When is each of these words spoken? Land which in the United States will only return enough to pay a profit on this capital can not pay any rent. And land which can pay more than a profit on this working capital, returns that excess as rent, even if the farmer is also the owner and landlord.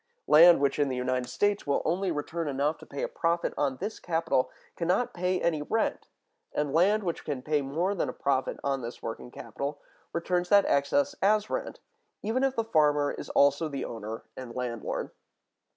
Land 0.25 0.59
which 0.59 0.79
in 0.79 0.89
the 0.89 0.95
United 0.95 1.29
States 1.29 1.67
will 1.67 1.83
only 1.85 2.09
return 2.11 2.47
enough 2.47 2.79
to 2.79 2.87
pay 2.87 3.03
a 3.03 3.07
profit 3.07 3.53
on 3.55 3.77
this 3.77 3.99
capital 3.99 4.49
can 4.75 4.87
not 4.87 5.13
pay 5.13 5.39
any 5.39 5.61
rent. 5.61 6.07
And 6.55 6.73
land 6.73 7.03
which 7.03 7.23
can 7.23 7.43
pay 7.43 7.61
more 7.61 7.93
than 7.93 8.09
a 8.09 8.13
profit 8.13 8.57
on 8.63 8.81
this 8.81 9.03
working 9.03 9.29
capital, 9.29 9.79
returns 10.11 10.49
that 10.49 10.65
excess 10.65 11.13
as 11.21 11.51
rent, 11.51 11.81
even 12.23 12.43
if 12.43 12.55
the 12.55 12.63
farmer 12.63 13.11
is 13.11 13.29
also 13.29 13.69
the 13.69 13.85
owner 13.85 14.23
and 14.35 14.55
landlord. 14.55 15.11